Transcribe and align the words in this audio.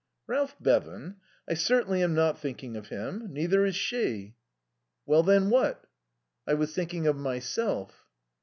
"Ralph 0.25 0.55
Bevan? 0.59 1.17
I 1.47 1.53
certainly 1.53 2.01
am 2.01 2.15
not 2.15 2.39
thinking 2.39 2.75
of 2.75 2.87
him. 2.87 3.31
Neither 3.31 3.65
is 3.67 3.75
she." 3.75 4.33
"Well 5.05 5.21
then, 5.21 5.51
what?" 5.51 5.85
"I 6.47 6.55
was 6.55 6.73
thinking 6.73 7.05
of 7.05 7.15
myself." 7.15 8.07